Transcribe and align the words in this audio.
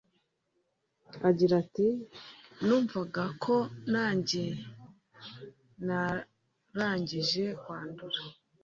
Agira 1.29 1.53
ati 1.63 1.87
“Numvaga 2.65 3.23
ko 3.43 3.55
nanjye 3.93 4.43
narangije 5.85 7.43
kwandura 7.61 8.21